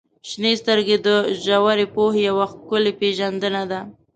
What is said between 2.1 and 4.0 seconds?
یوه ښکلې پیژندنه ده.